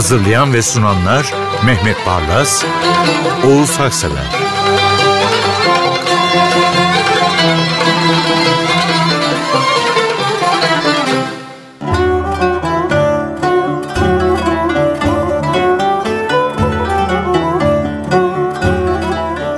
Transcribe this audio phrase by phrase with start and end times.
[0.00, 1.34] Hazırlayan ve sunanlar
[1.66, 2.64] Mehmet Barlas,
[3.46, 4.24] Oğuz Haksever.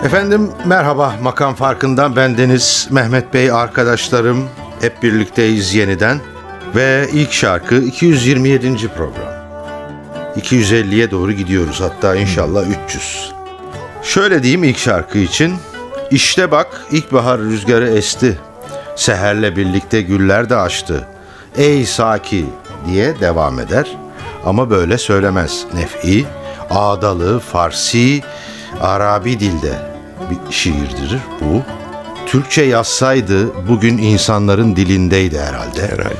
[0.04, 4.48] Efendim merhaba makam farkından ben Deniz Mehmet Bey arkadaşlarım
[4.80, 6.20] hep birlikteyiz yeniden
[6.74, 8.88] ve ilk şarkı 227.
[8.88, 9.21] program.
[10.52, 13.32] 250'ye doğru gidiyoruz hatta inşallah 300.
[14.02, 15.54] Şöyle diyeyim ilk şarkı için.
[16.10, 18.38] İşte bak ilkbahar rüzgarı esti.
[18.96, 21.08] Seherle birlikte güller de açtı.
[21.56, 22.46] Ey Saki
[22.86, 23.96] diye devam eder.
[24.44, 25.64] Ama böyle söylemez.
[25.74, 26.24] Nef'i,
[26.70, 28.22] ağdalı, Farsi,
[28.80, 29.72] Arabi dilde
[30.30, 31.62] bir şiirdir bu.
[32.26, 35.82] Türkçe yazsaydı bugün insanların dilindeydi herhalde.
[35.82, 36.16] Herhalde.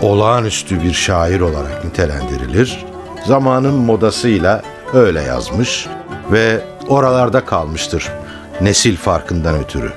[0.00, 2.91] Olağanüstü bir şair olarak nitelendirilir
[3.26, 4.62] zamanın modasıyla
[4.94, 5.86] öyle yazmış
[6.32, 8.12] ve oralarda kalmıştır
[8.60, 9.92] nesil farkından ötürü.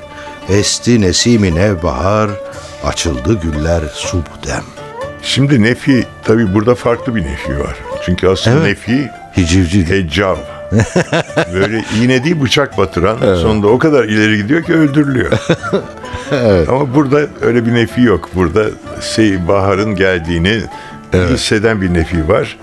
[0.49, 2.29] Esti nesimi nevbahar,
[2.83, 4.63] açıldı güller subdem.
[5.21, 7.75] Şimdi nefi tabi burada farklı bir nefi var.
[8.05, 8.67] Çünkü aslında evet.
[8.67, 10.35] nefi hicivci heccav.
[11.53, 13.37] Böyle iğne değil bıçak batıran evet.
[13.37, 15.31] sonunda o kadar ileri gidiyor ki öldürülüyor.
[16.31, 16.69] evet.
[16.69, 18.29] Ama burada öyle bir nefi yok.
[18.35, 18.65] Burada
[19.15, 20.61] şey baharın geldiğini
[21.13, 21.29] evet.
[21.29, 22.57] hisseden bir nefi var.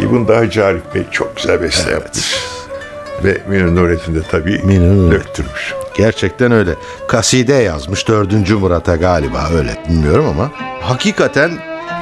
[0.00, 2.02] İbn Dağcı Arif Bey çok güzel beste evet.
[2.02, 2.34] yapmış.
[3.24, 5.74] Ve Münir Nurettin de tabii Münir döktürmüş.
[5.96, 6.74] Gerçekten öyle.
[7.08, 10.50] Kaside yazmış dördüncü Murat'a galiba öyle bilmiyorum ama.
[10.80, 11.50] Hakikaten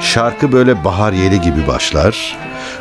[0.01, 2.37] şarkı böyle bahar yeli gibi başlar.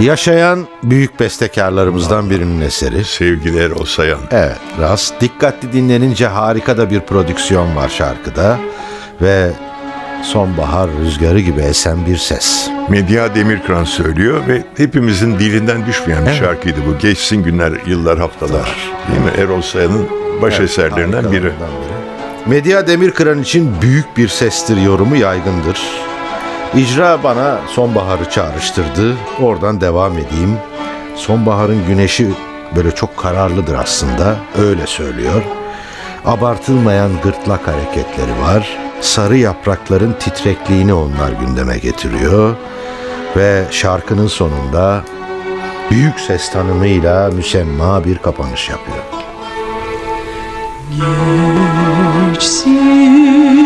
[0.00, 3.04] Yaşayan büyük bestekarlarımızdan birinin eseri.
[3.04, 4.20] Sevgiler o sayan.
[4.30, 5.20] Evet, Rast.
[5.20, 8.58] Dikkatli dinlenince harika da bir prodüksiyon var şarkıda.
[9.22, 9.50] Ve
[10.22, 12.68] sonbahar rüzgarı gibi esen bir ses.
[12.88, 16.40] Medya Demirkran söylüyor ve hepimizin dilinden düşmeyen bir evet.
[16.40, 16.98] şarkıydı bu.
[16.98, 18.76] Geçsin günler, yıllar, haftalar.
[19.12, 19.30] Değil mi?
[19.38, 20.08] Erol Sayan'ın
[20.42, 21.42] baş evet, eserlerinden biri.
[21.42, 21.52] biri.
[22.46, 25.80] Medya Demirkıran için büyük bir sestir yorumu yaygındır.
[26.74, 29.16] İcra bana sonbaharı çağrıştırdı.
[29.42, 30.56] Oradan devam edeyim.
[31.14, 32.28] Sonbaharın güneşi
[32.76, 34.36] böyle çok kararlıdır aslında.
[34.58, 35.42] Öyle söylüyor.
[36.24, 38.78] Abartılmayan gırtlak hareketleri var.
[39.00, 42.56] Sarı yaprakların titrekliğini onlar gündeme getiriyor.
[43.36, 45.02] Ve şarkının sonunda
[45.90, 48.98] büyük ses tanımıyla müsemma bir kapanış yapıyor.
[52.32, 53.65] Geçsin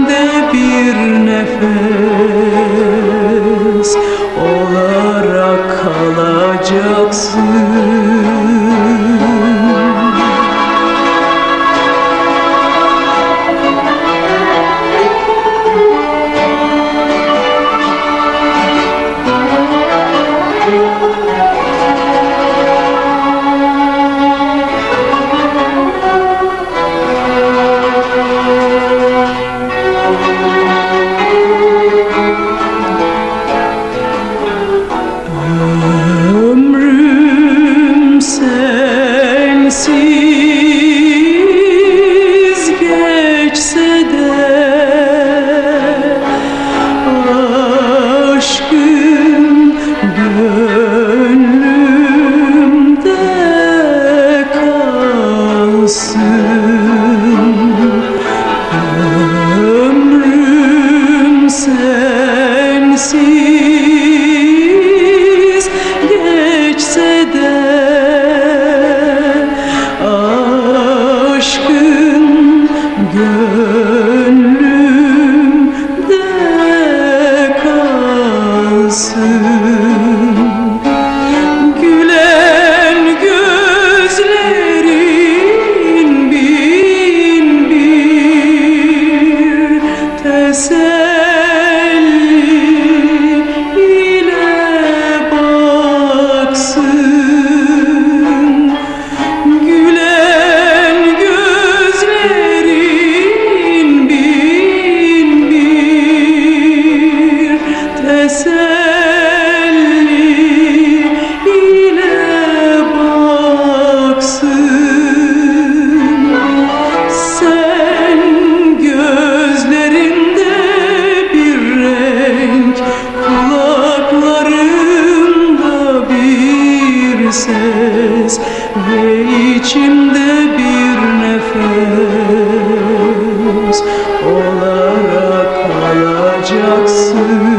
[136.51, 137.50] Jackson.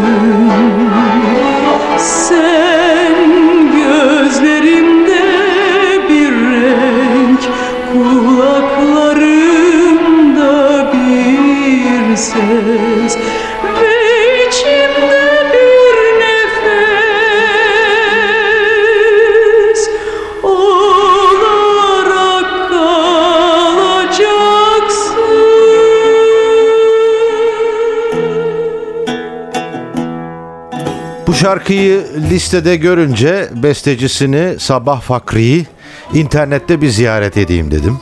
[31.53, 35.67] Şarkıyı listede görünce bestecisini Sabah Fakri'yi
[36.15, 37.99] internette bir ziyaret edeyim dedim.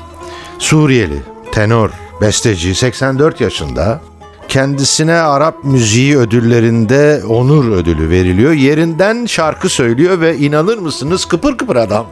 [0.59, 1.17] Suriyeli,
[1.53, 1.91] tenor,
[2.21, 4.01] besteci 84 yaşında.
[4.49, 8.53] Kendisine Arap müziği ödüllerinde onur ödülü veriliyor.
[8.53, 12.07] Yerinden şarkı söylüyor ve inanır mısınız kıpır kıpır adam.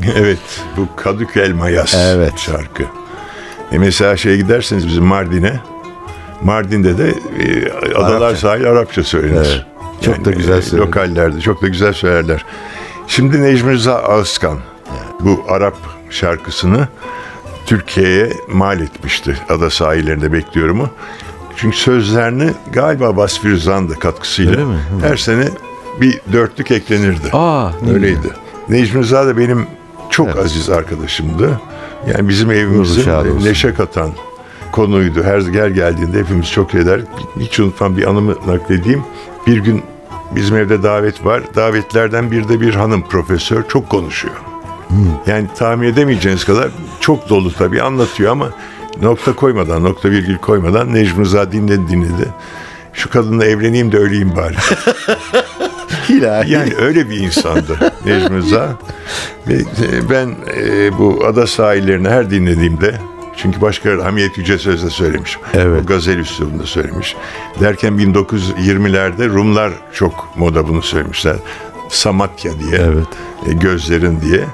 [0.16, 0.38] Evet
[0.76, 2.38] bu Kadük Elmayas Evet.
[2.38, 2.82] şarkı.
[3.72, 5.60] E mesela şeye giderseniz bizim Mardin'e
[6.42, 8.36] Mardin'de de e, Adalar Arapça.
[8.40, 9.36] sahil Arapça söylenir.
[9.36, 9.69] Evet.
[10.00, 10.86] Çok da güzel e, söylenir.
[10.86, 12.44] Lokallerde çok da güzel söylerler.
[13.06, 14.58] Şimdi Necmi Rıza Ağızkan
[15.20, 15.76] bu Arap
[16.10, 16.88] şarkısını
[17.66, 19.36] Türkiye'ye mal etmişti.
[19.48, 20.88] Ada sahillerinde bekliyorumu.
[21.56, 24.74] Çünkü sözlerini galiba Basfi Rıza'nın da katkısıyla Öyle mi?
[24.74, 25.08] Hı.
[25.08, 25.48] her sene
[26.00, 27.30] bir dörtlük eklenirdi.
[27.32, 28.28] Aa, Öyleydi.
[28.68, 29.66] Necmi Rıza da benim
[30.10, 31.60] çok aziz arkadaşımdı.
[32.14, 33.10] Yani bizim evimizin
[33.44, 34.10] neşe katan
[34.72, 35.22] konuydu.
[35.22, 37.00] Her yer geldiğinde hepimiz çok eder.
[37.40, 39.02] Hiç unutmam bir anımı nakledeyim.
[39.46, 39.82] Bir gün
[40.34, 41.42] bizim evde davet var.
[41.54, 44.34] Davetlerden bir de bir hanım profesör çok konuşuyor.
[45.26, 46.68] Yani tahmin edemeyeceğiniz kadar
[47.00, 48.50] çok dolu tabii anlatıyor ama
[49.02, 52.28] nokta koymadan, nokta virgül koymadan Necmi Rıza dinledi dinledi.
[52.92, 54.54] Şu kadınla evleneyim de öleyim bari.
[56.08, 56.52] İlahi.
[56.52, 58.76] Yani öyle bir insandı Necmi Rıza.
[59.48, 62.94] E, ben e, bu ada sahillerini her dinlediğimde
[63.42, 65.38] çünkü başka Hamiyet Yüce Söz'de söylemiş.
[65.54, 65.82] Evet.
[65.84, 67.16] O gazel üslubunda söylemiş.
[67.60, 71.36] Derken 1920'lerde Rumlar çok moda bunu söylemişler.
[71.88, 72.80] Samatya diye.
[72.80, 73.06] Evet.
[73.46, 74.44] e, gözlerin diye.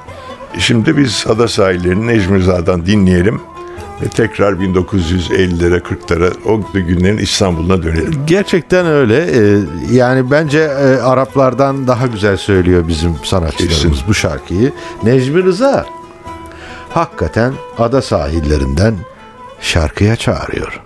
[0.58, 3.40] Şimdi biz ada sahillerini Necmi Rıza'dan dinleyelim.
[4.02, 8.14] Ve tekrar 1950'lere 40'lara o günlerin İstanbul'una dönelim.
[8.26, 9.16] Gerçekten öyle.
[9.16, 9.58] Ee,
[9.92, 14.08] yani bence e, Araplardan daha güzel söylüyor bizim sanatçılarımız Kesin.
[14.08, 14.72] bu şarkıyı.
[15.02, 15.86] Necmi Rıza
[16.96, 18.94] hakikaten ada sahillerinden
[19.60, 20.85] şarkıya çağırıyor.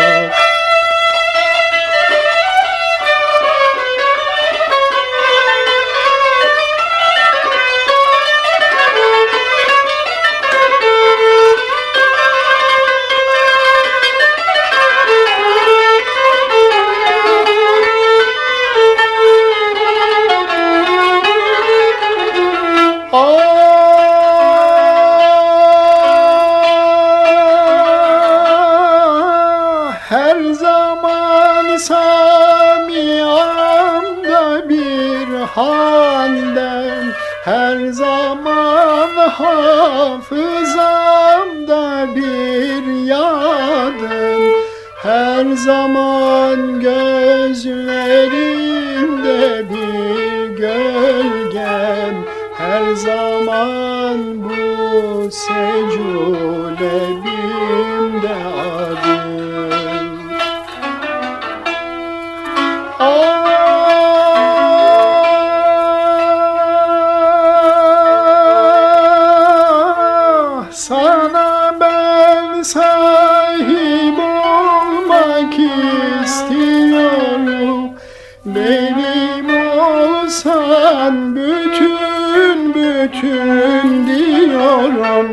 [78.55, 85.27] Benim olsan bütün bütün diyorum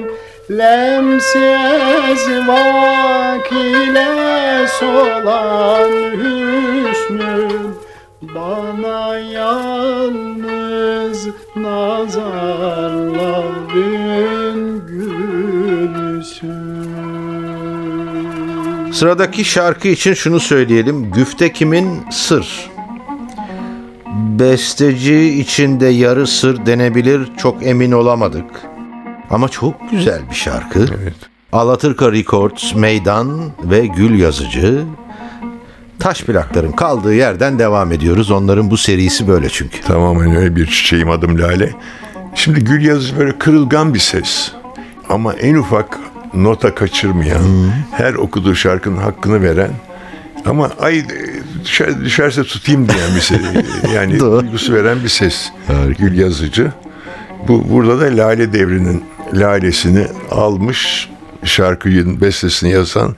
[0.50, 7.76] Lemsiz vak ile solan hüsnün
[8.22, 10.48] Bana yalnız
[11.56, 12.46] nazarların
[14.86, 16.68] gülsün
[18.92, 21.10] Sıradaki şarkı için şunu söyleyelim.
[21.12, 22.10] Güfte kimin?
[22.10, 22.77] Sır.
[24.18, 28.44] Besteci içinde yarı sır denebilir çok emin olamadık.
[29.30, 30.86] Ama çok güzel bir şarkı.
[31.02, 31.14] Evet.
[31.52, 34.84] Alaturka Records, Meydan ve Gül Yazıcı.
[35.98, 38.30] Taş plakların kaldığı yerden devam ediyoruz.
[38.30, 39.80] Onların bu serisi böyle çünkü.
[39.80, 41.72] Tamamen öyle bir çiçeğim adım Lale.
[42.34, 44.52] Şimdi Gül Yazıcı böyle kırılgan bir ses.
[45.08, 45.98] Ama en ufak
[46.34, 47.42] nota kaçırmayan,
[47.92, 49.70] her okuduğu şarkının hakkını veren
[50.46, 51.04] ama ay
[51.64, 53.40] düşer, düşerse tutayım diyen bir ses.
[53.94, 54.40] Yani Doğru.
[54.40, 55.50] duygusu veren bir ses.
[55.98, 56.72] Gül Yazıcı.
[57.48, 61.08] Bu burada da Lale Devri'nin lalesini almış
[61.44, 63.14] şarkının bestesini yazan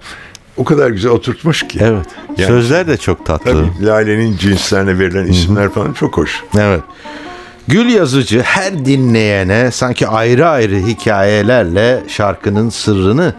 [0.56, 1.78] o kadar güzel oturtmuş ki.
[1.83, 2.06] Evet.
[2.38, 3.50] Yani- Sözler de çok tatlı.
[3.52, 6.42] Tabii Lale'nin cinslerine verilen isimler falan çok hoş.
[6.59, 6.80] Evet.
[7.68, 13.35] Gül Yazıcı her dinleyene sanki ayrı ayrı hikayelerle şarkının sırrını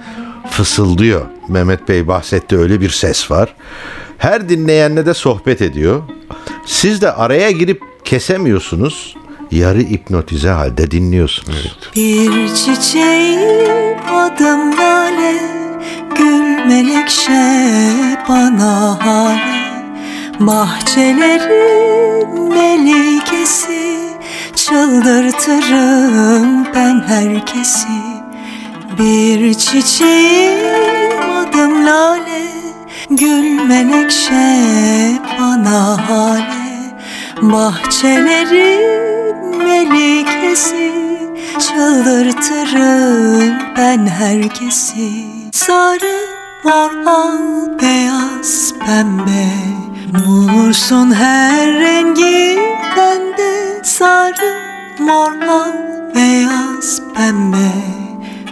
[0.52, 1.26] fısıldıyor.
[1.52, 3.56] Mehmet Bey bahsetti öyle bir ses var.
[4.18, 6.02] Her dinleyenle de sohbet ediyor.
[6.66, 9.16] Siz de araya girip kesemiyorsunuz.
[9.52, 11.78] Yarı hipnotize halde dinliyorsunuz.
[11.96, 15.36] Bir çiçeğim adım lale
[16.18, 17.72] Gül melekşe
[18.30, 19.62] bana hale
[20.40, 24.00] Bahçelerin melikesi
[24.56, 27.88] Çıldırtırım ben herkesi
[29.02, 30.60] Bir çiçeğim
[31.32, 32.42] adım lale.
[33.10, 34.62] Gül menekşe
[35.40, 36.72] bana hale.
[37.42, 38.82] Bahçelerin
[39.58, 40.92] melikesi
[41.60, 45.26] Çıldırtırım ben herkesi.
[45.52, 46.18] Sarı,
[46.64, 47.40] mor, al,
[47.82, 49.48] beyaz, pembe.
[50.26, 52.60] Bulursun her rengi
[52.98, 54.56] bende Sarı,
[55.00, 55.74] mor, al,
[56.16, 57.72] beyaz, pembe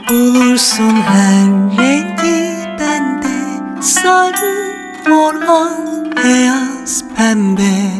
[0.09, 1.45] Bulursun her
[1.77, 3.81] rengi bende.
[3.81, 4.73] Sarı,
[5.07, 7.91] mor, al, beyaz, pembe.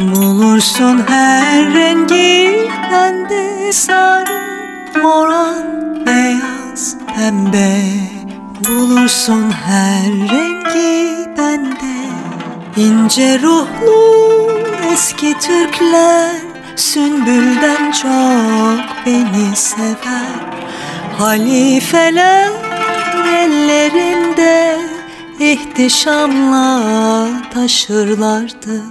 [0.00, 3.72] Bulursun her rengi bende.
[3.72, 4.40] Sarı,
[5.02, 7.82] mor, al, beyaz, pembe.
[8.68, 11.96] Bulursun her rengi bende.
[12.76, 14.50] İnce ruhlu
[14.92, 20.59] eski Türkler Sümbülden çok beni sever
[21.20, 22.50] Halifeler
[23.26, 24.76] ellerinde
[25.40, 26.80] ihtişamla
[27.54, 28.82] taşırlardı.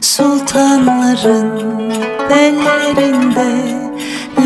[0.00, 1.80] Sultanların
[2.30, 3.48] bellerinde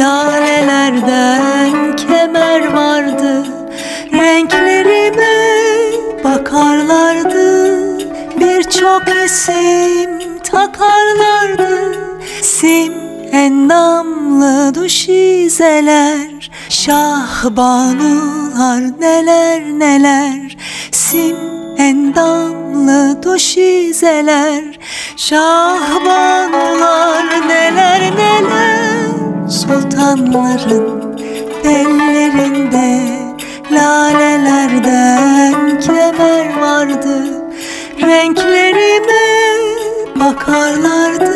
[0.00, 3.46] lalelerden kemer vardı.
[4.12, 5.36] Renklerime
[6.24, 7.72] bakarlardı
[8.40, 11.96] Birçok isim takarlardı.
[12.42, 12.92] Sim
[13.32, 16.31] endamlı duşizeler
[16.86, 20.56] Şahbanular neler neler
[20.92, 21.36] Sim
[21.78, 24.78] endamlı duşizeler.
[25.16, 31.16] Şahbanular neler neler Sultanların
[31.64, 33.00] bellerinde
[33.70, 37.42] Lalelerden kemer vardı
[38.00, 39.28] Renklerime
[40.20, 41.32] bakarlardı.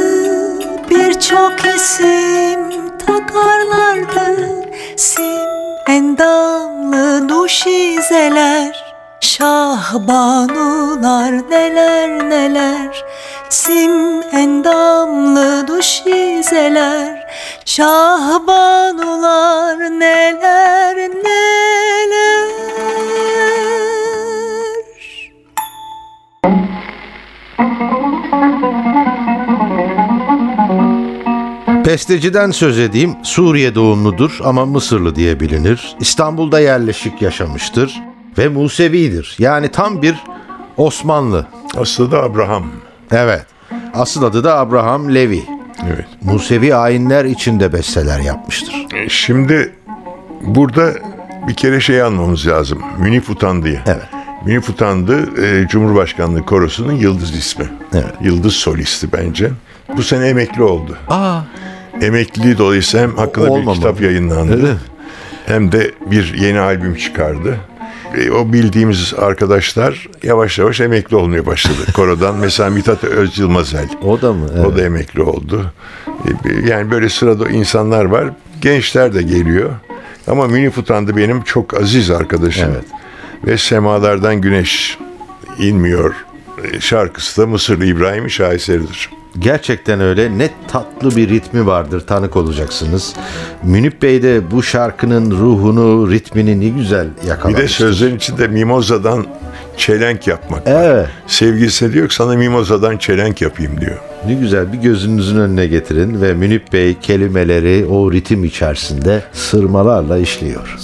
[0.90, 2.60] Birçok isim
[3.06, 4.65] takarlardı
[4.96, 5.48] Sim
[5.86, 10.70] endamlı duşizeler Şahbanular
[11.50, 13.04] neler neler.
[13.48, 17.26] Sim endamlı duşizeler
[17.64, 19.18] Şahbanular
[19.78, 21.86] neler neler
[31.86, 33.16] Besteciden söz edeyim.
[33.22, 35.96] Suriye doğumludur ama Mısırlı diye bilinir.
[36.00, 38.02] İstanbul'da yerleşik yaşamıştır
[38.38, 39.36] ve Musevidir.
[39.38, 40.14] Yani tam bir
[40.76, 41.46] Osmanlı.
[41.76, 42.66] Aslında da Abraham.
[43.10, 43.46] Evet.
[43.94, 45.42] Asıl adı da Abraham Levi.
[45.94, 46.06] Evet.
[46.22, 48.86] Musevi ayinler içinde besteler yapmıştır.
[48.94, 49.74] E, Şimdi
[50.42, 50.92] burada
[51.48, 52.82] bir kere şey anlamamız lazım.
[52.98, 53.80] Münif Utandı'yı.
[53.86, 54.06] Evet.
[54.46, 57.64] Münif Utandı e, Cumhurbaşkanlığı Korosu'nun yıldız ismi.
[57.92, 58.14] Evet.
[58.20, 59.50] Yıldız solisti bence.
[59.96, 60.96] Bu sene emekli oldu.
[61.08, 61.40] Aa,
[62.02, 63.74] Emekliliği dolayısıyla hem hakkında Olmamalı.
[63.74, 64.60] bir kitap yayınlandı.
[64.66, 64.76] Evet.
[65.46, 67.56] Hem de bir yeni albüm çıkardı.
[68.16, 72.36] e, o bildiğimiz arkadaşlar yavaş yavaş emekli olmaya başladı korodan.
[72.36, 73.88] Mesela Mithat Özyılmazel.
[74.02, 74.46] O da mı?
[74.66, 75.72] O da emekli oldu.
[76.44, 78.24] E, Yani böyle sırada insanlar var.
[78.60, 79.70] Gençler de geliyor.
[80.26, 82.70] Ama Münif Utandı benim çok aziz arkadaşım.
[82.72, 82.84] Evet.
[83.46, 84.98] Ve Semalardan Güneş
[85.58, 86.14] inmiyor.
[86.72, 89.10] E, Şarkısı da Mısırlı İbrahim şaheseridir.
[89.38, 90.38] Gerçekten öyle.
[90.38, 93.14] Ne tatlı bir ritmi vardır tanık olacaksınız.
[93.62, 97.64] Münip Bey de bu şarkının ruhunu, ritmini ne güzel Bir yakalamıştır.
[97.64, 99.26] de sözlerin içinde mimozadan
[99.76, 100.62] çelenk yapmak.
[100.66, 101.06] Evet.
[101.26, 103.98] Sevgilisine diyor ki sana mimozadan çelenk yapayım diyor.
[104.26, 110.76] Ne güzel bir gözünüzün önüne getirin ve Münip Bey kelimeleri o ritim içerisinde sırmalarla işliyor.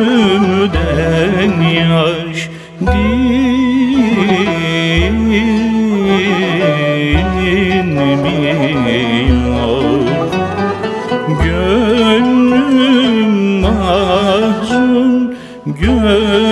[0.01, 2.49] Gözümden yaş
[2.81, 3.21] dinmiyor
[11.43, 15.35] Gönlüm mahzun
[15.65, 16.50] gözümden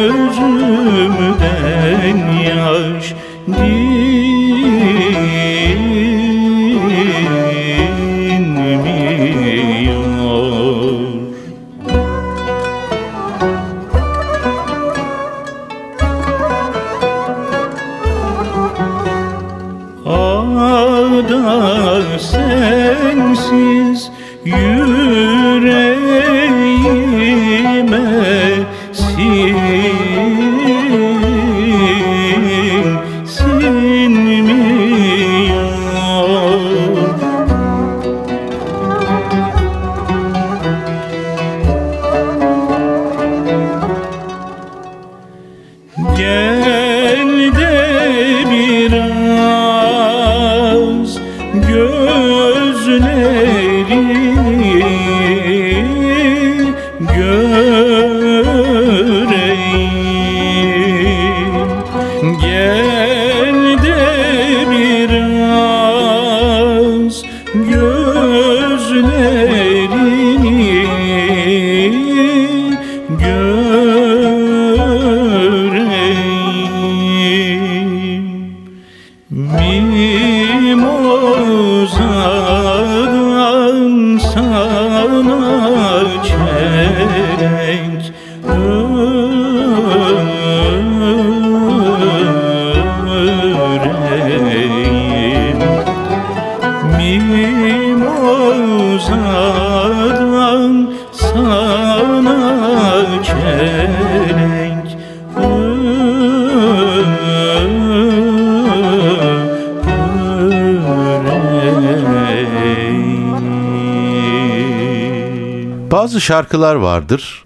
[116.19, 117.45] Bazı şarkılar vardır.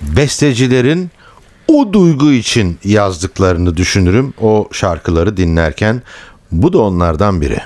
[0.00, 1.10] Bestecilerin
[1.68, 6.02] o duygu için yazdıklarını düşünürüm o şarkıları dinlerken.
[6.52, 7.58] Bu da onlardan biri.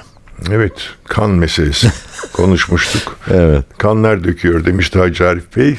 [0.50, 0.72] Evet,
[1.04, 1.92] kan meselesi
[2.32, 3.16] konuşmuştuk.
[3.30, 3.64] Evet.
[3.78, 5.76] Kanlar döküyor demişti Hacı Arif Bey.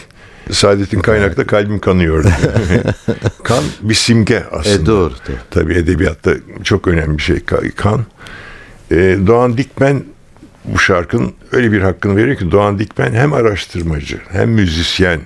[0.52, 2.26] Saadet'in kaynakta kalbim kanıyor.
[3.44, 4.84] kan bir simge aslında.
[4.84, 5.36] E, doğru, doğru.
[5.52, 6.32] Tabii edebiyatta
[6.64, 8.06] çok önemli bir şey ka- kan.
[8.92, 8.96] E,
[9.28, 10.04] Doğan Dikmen
[10.66, 15.20] bu şarkının öyle bir hakkını veriyor ki Doğan Dikmen hem araştırmacı hem müzisyen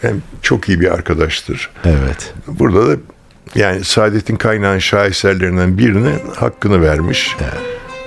[0.00, 1.70] hem çok iyi bir arkadaştır.
[1.84, 2.34] Evet.
[2.46, 2.96] Burada da
[3.54, 7.36] yani Saadet'in kaynağın şaheserlerinden birine hakkını vermiş.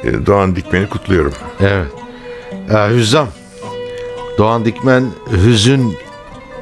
[0.04, 1.34] E, Doğan Dikmen'i kutluyorum.
[1.60, 1.88] Evet.
[2.70, 3.28] Ee, Hüzzam.
[4.38, 5.98] Doğan Dikmen hüzün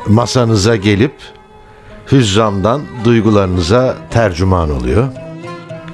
[0.07, 1.13] masanıza gelip
[2.11, 5.07] hüzzamdan duygularınıza tercüman oluyor.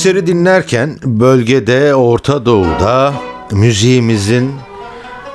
[0.00, 3.14] eseri dinlerken bölgede Orta Doğu'da
[3.50, 4.52] müziğimizin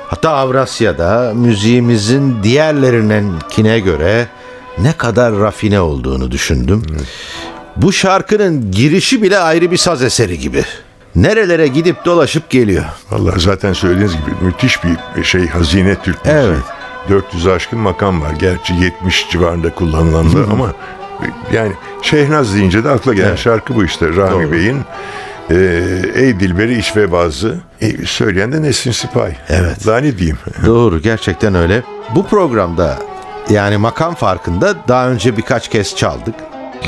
[0.08, 4.26] hatta Avrasya'da müziğimizin diğerlerinkine göre
[4.78, 6.82] ne kadar rafine olduğunu düşündüm.
[7.76, 10.64] Bu şarkının girişi bile ayrı bir saz eseri gibi.
[11.14, 12.84] Nerelere gidip dolaşıp geliyor.
[13.10, 14.78] Vallahi zaten söylediğiniz gibi müthiş
[15.16, 16.42] bir şey hazine Türk müziği.
[16.44, 16.62] Evet.
[17.08, 18.32] 400 aşkın makam var.
[18.38, 20.72] Gerçi 70 civarında kullanılanlar ama
[21.52, 21.72] yani
[22.10, 24.06] Şehnaz deyince de akla gelen şarkı bu işte.
[24.16, 24.52] Rami Doğru.
[24.52, 24.80] Bey'in
[25.50, 25.54] e,
[26.14, 29.36] Ey Dilberi iç ve bazı e, söyleyen de Nesrin Sipahi.
[29.48, 29.86] Evet.
[29.86, 30.38] Daha ne diyeyim?
[30.66, 31.82] Doğru gerçekten öyle.
[32.14, 32.98] Bu programda
[33.50, 36.34] yani makam farkında daha önce birkaç kez çaldık.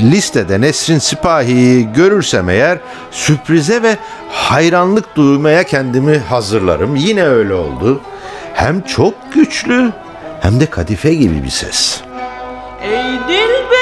[0.00, 2.78] Listede Nesrin Sipahi'yi görürsem eğer
[3.10, 3.96] sürprize ve
[4.30, 6.96] hayranlık duymaya kendimi hazırlarım.
[6.96, 8.00] Yine öyle oldu.
[8.54, 9.92] Hem çok güçlü
[10.40, 12.00] hem de kadife gibi bir ses.
[12.82, 13.77] Ey dilberiş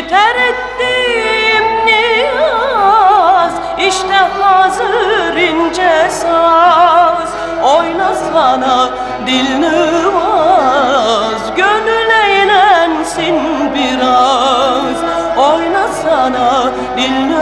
[0.00, 7.28] Yeter ettim niyaz işte hazır ince saz.
[7.62, 8.88] Oynasana
[9.26, 13.36] dil nüvaz Gönül eğlensin
[13.74, 14.96] biraz.
[15.36, 17.39] Oynasana dil nüvaz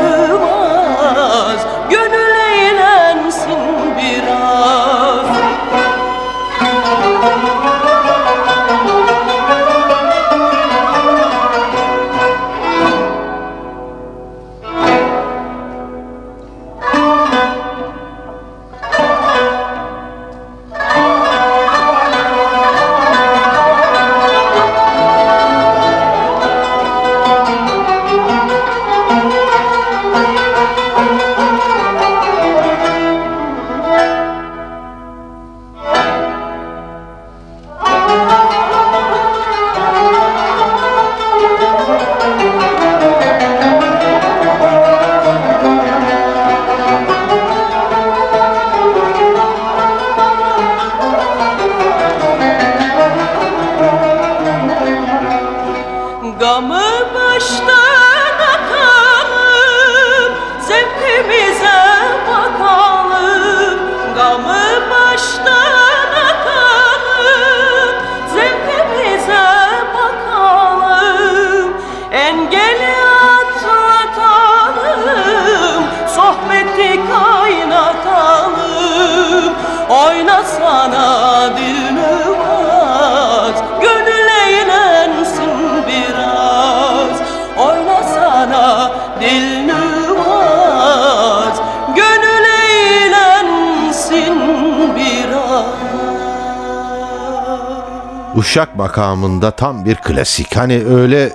[98.48, 100.56] Uşak makamında tam bir klasik.
[100.56, 101.32] Hani öyle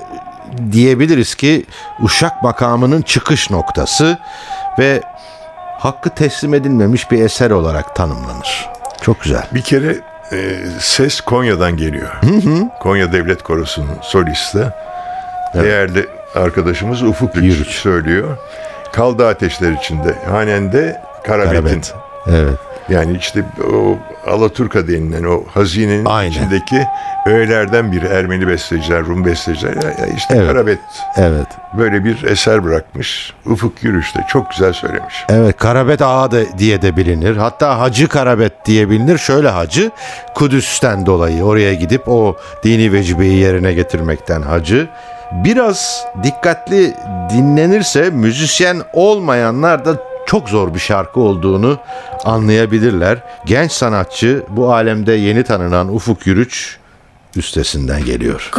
[0.72, 1.66] diyebiliriz ki
[2.00, 4.18] Uşak makamının çıkış noktası
[4.80, 5.02] ve
[5.80, 8.70] hakkı teslim edilmemiş bir eser olarak tanımlanır.
[9.02, 9.48] Çok güzel.
[9.54, 9.96] Bir kere
[10.32, 12.12] e, ses Konya'dan geliyor.
[12.80, 14.68] Konya Devlet Korosu'nun solisti.
[15.54, 18.38] Değerli arkadaşımız Ufuk Yürüç söylüyor.
[18.94, 20.16] Kaldı ateşler içinde.
[20.30, 21.62] Hanende Karabet'in.
[21.62, 21.94] Karabet.
[22.28, 22.73] Evet.
[22.90, 23.44] Yani işte
[23.74, 23.98] o
[24.32, 26.32] Alaturka denilen o hazinenin Aynen.
[26.32, 26.86] içindeki
[27.26, 29.74] öğelerden biri Ermeni besteciler, Rum besteciler.
[30.18, 30.48] İşte Evet.
[30.48, 30.80] Karabet
[31.18, 31.48] Evet.
[31.78, 33.34] böyle bir eser bırakmış.
[33.46, 35.26] Ufuk Yürüş de çok güzel söylemiş.
[35.30, 37.38] Evet Karabet Ağa da diye de bilinir.
[37.38, 39.18] Hatta Hacı Karabet diye bilinir.
[39.18, 39.92] Şöyle hacı
[40.36, 44.88] Kudüs'ten dolayı oraya gidip o dini vecibeyi yerine getirmekten hacı.
[45.32, 46.94] Biraz dikkatli
[47.30, 49.96] dinlenirse müzisyen olmayanlar da
[50.26, 51.78] çok zor bir şarkı olduğunu
[52.26, 53.18] anlayabilirler.
[53.46, 56.78] Genç sanatçı bu alemde yeni tanınan Ufuk Yürüç
[57.36, 58.52] üstesinden geliyor.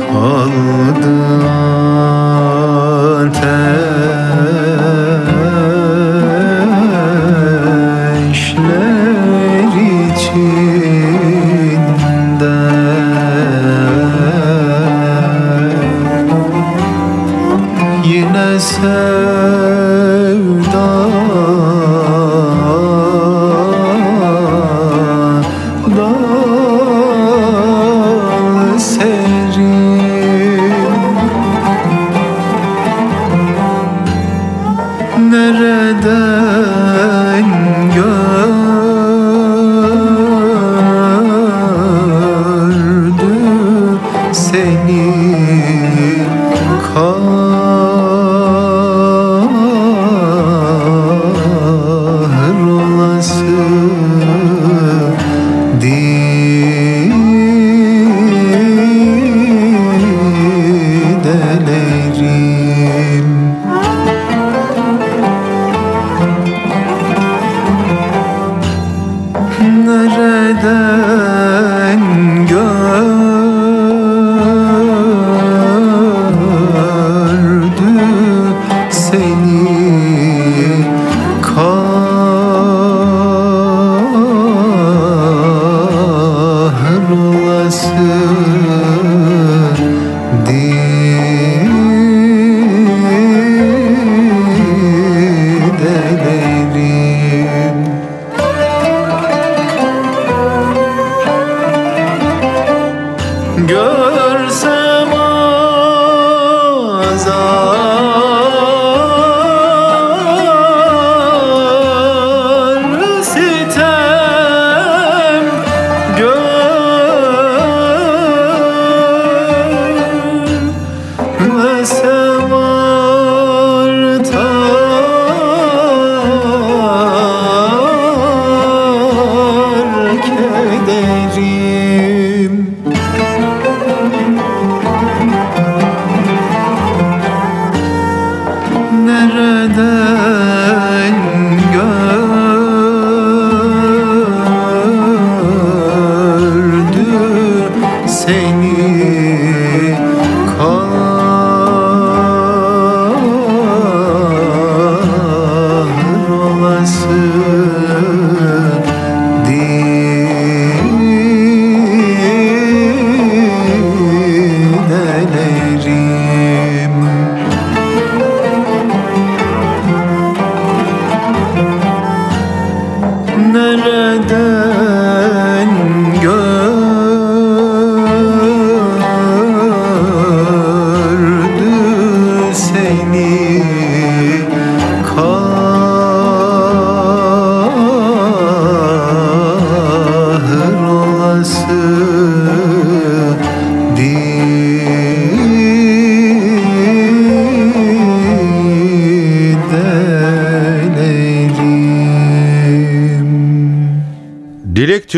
[3.24, 4.63] Ateşler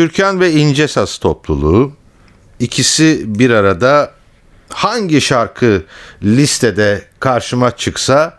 [0.07, 1.91] Türkan ve İnce Saz topluluğu
[2.59, 4.11] ikisi bir arada
[4.69, 5.83] hangi şarkı
[6.23, 8.33] listede karşıma çıksa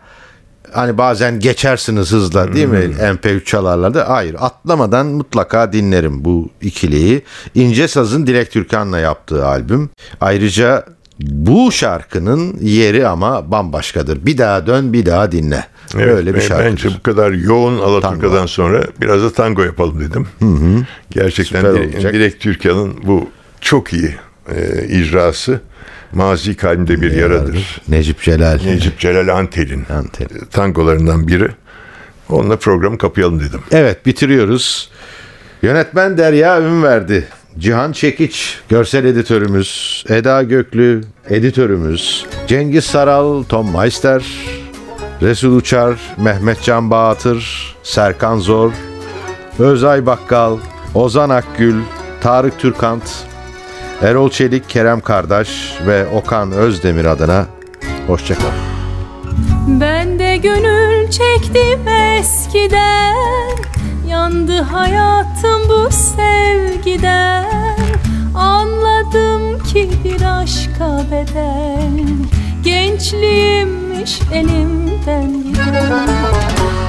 [0.71, 7.23] hani bazen geçersiniz hızla değil mi MP3 çalarlarda hayır atlamadan mutlaka dinlerim bu ikiliyi.
[7.55, 9.89] İnce Saz'ın Dilek Türkan'la yaptığı albüm.
[10.21, 10.85] Ayrıca
[11.19, 14.25] bu şarkının yeri ama bambaşkadır.
[14.25, 15.65] Bir daha dön bir daha dinle.
[15.95, 16.71] Evet, Öyle bir şarkıdır.
[16.71, 18.47] Bence bu kadar yoğun Alaturka'dan Tango.
[18.47, 20.27] sonra biraz da tango yapalım dedim.
[21.11, 22.13] Gerçekten Süper Dilek, olacak.
[22.13, 23.29] Dilek Türkan'ın bu
[23.61, 24.15] çok iyi
[24.55, 25.61] e, icrası
[26.13, 27.81] Mazi Kalbimde Bir Yaradır.
[27.87, 28.59] Necip Celal.
[28.65, 30.27] Necip Celal Antel'in Antel.
[30.51, 31.47] tangolarından biri.
[32.29, 33.59] Onunla programı kapayalım dedim.
[33.71, 34.91] Evet bitiriyoruz.
[35.61, 37.27] Yönetmen Derya Ünverdi.
[37.57, 44.23] Cihan Çekiç, görsel editörümüz, Eda Göklü, editörümüz, Cengiz Saral, Tom Meister,
[45.21, 48.71] Resul Uçar, Mehmet Can Bağatır, Serkan Zor,
[49.59, 50.57] Özay Bakkal,
[50.93, 51.81] Ozan Akgül,
[52.21, 53.03] Tarık Türkant,
[54.01, 55.49] Erol Çelik, Kerem Kardeş
[55.87, 57.45] ve Okan Özdemir adına
[58.07, 58.51] hoşçakal.
[59.67, 63.15] Ben de gönül çektim eskiden
[64.29, 67.45] Yandı hayatım bu sevgiden.
[68.35, 72.07] Anladım ki bir aşka bedel.
[72.63, 76.07] Gençliğimmiş elimden giden.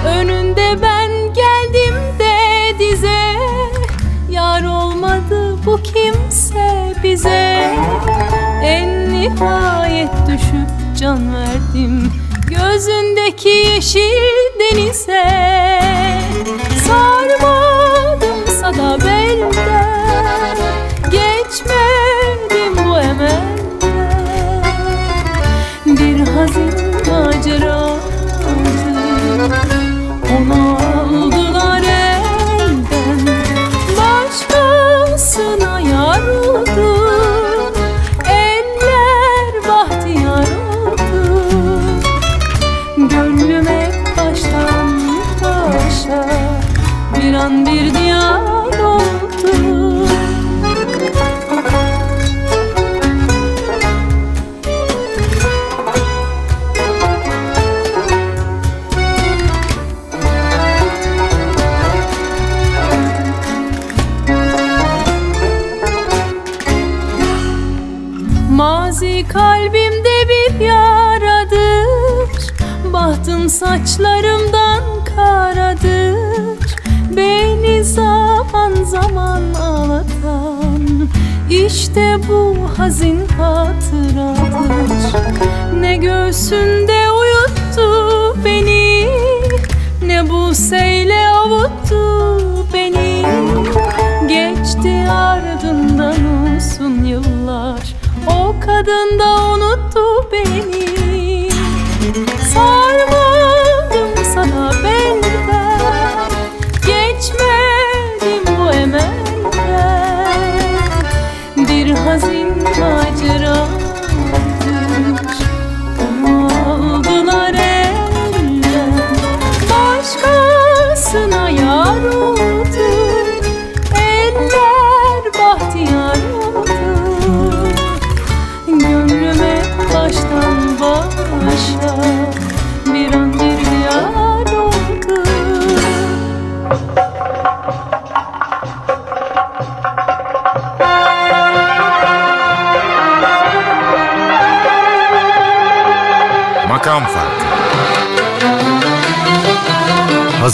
[0.07, 3.37] Önünde ben geldim de dize.
[4.31, 7.75] Yar olmadı bu kimse bize.
[8.63, 12.13] En nihayet düşüp can verdim.
[12.49, 15.70] Gözündeki yeşil denize
[86.31, 89.09] göğsünde uyuttu beni.
[90.07, 93.25] Ne bu seyle avuttu beni.
[94.29, 96.17] Geçti ardından
[96.57, 97.95] uzun yıllar.
[98.27, 99.19] O kadın